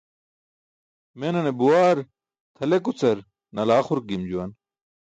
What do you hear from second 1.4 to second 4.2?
buwaar tʰalekucar nalaa xurk